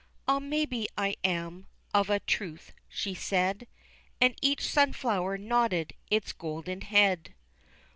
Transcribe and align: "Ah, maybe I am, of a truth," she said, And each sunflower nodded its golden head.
"Ah, 0.27 0.39
maybe 0.39 0.87
I 0.97 1.15
am, 1.23 1.67
of 1.93 2.09
a 2.09 2.19
truth," 2.19 2.73
she 2.87 3.13
said, 3.13 3.67
And 4.19 4.33
each 4.41 4.65
sunflower 4.67 5.37
nodded 5.37 5.93
its 6.09 6.33
golden 6.33 6.81
head. 6.81 7.35